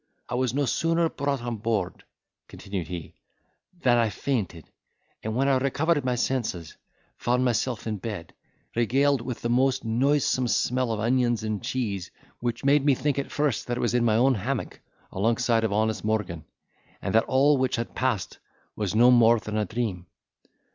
[0.27, 2.05] "I was no sooner brought on board,"
[2.47, 3.13] continued he,
[3.83, 4.67] "than I fainted,
[5.21, 6.75] and, when I recovered my senses,
[7.17, 8.33] found myself in bed,
[8.75, 12.09] regaled with a most noisome smell of onions and cheese,
[12.39, 15.71] which made me think at first that I was in my own hammock, alongside of
[15.71, 16.45] honest Morgan,
[16.99, 18.39] and that all which had passed
[18.75, 20.07] was no more than a dream.